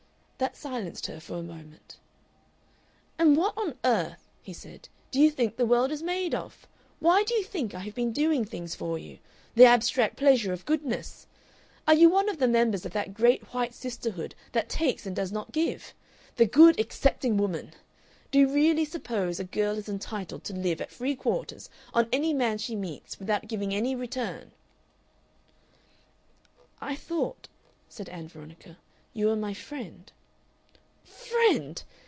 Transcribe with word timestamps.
That 0.41 0.57
silenced 0.57 1.05
her 1.05 1.19
for 1.19 1.35
a 1.35 1.43
moment. 1.43 1.97
"And 3.19 3.37
what 3.37 3.55
on 3.55 3.77
earth," 3.85 4.27
he 4.41 4.53
said, 4.53 4.89
"do 5.11 5.19
you 5.21 5.29
think 5.29 5.55
the 5.55 5.67
world 5.67 5.91
is 5.91 6.01
made 6.01 6.33
of? 6.33 6.67
Why 6.99 7.21
do 7.23 7.35
you 7.35 7.43
think 7.43 7.75
I 7.75 7.81
have 7.81 7.93
been 7.93 8.11
doing 8.11 8.43
things 8.43 8.73
for 8.73 8.97
you? 8.97 9.19
The 9.53 9.65
abstract 9.65 10.17
pleasure 10.17 10.51
of 10.51 10.65
goodness? 10.65 11.27
Are 11.87 11.93
you 11.93 12.09
one 12.09 12.27
of 12.27 12.39
the 12.39 12.47
members 12.47 12.87
of 12.87 12.91
that 12.93 13.13
great 13.13 13.53
white 13.53 13.75
sisterhood 13.75 14.33
that 14.53 14.67
takes 14.67 15.05
and 15.05 15.15
does 15.15 15.31
not 15.31 15.51
give? 15.51 15.93
The 16.37 16.47
good 16.47 16.79
accepting 16.79 17.37
woman! 17.37 17.73
Do 18.31 18.39
you 18.39 18.47
really 18.51 18.83
suppose 18.83 19.39
a 19.39 19.43
girl 19.43 19.77
is 19.77 19.87
entitled 19.89 20.43
to 20.45 20.53
live 20.53 20.81
at 20.81 20.89
free 20.89 21.13
quarters 21.15 21.69
on 21.93 22.09
any 22.11 22.33
man 22.33 22.57
she 22.57 22.75
meets 22.75 23.19
without 23.19 23.47
giving 23.47 23.75
any 23.75 23.95
return?" 23.95 24.53
"I 26.81 26.95
thought," 26.95 27.47
said 27.87 28.09
Ann 28.09 28.27
Veronica, 28.27 28.79
"you 29.13 29.27
were 29.27 29.35
my 29.35 29.53
friend." 29.53 30.11
"Friend! 31.03 31.83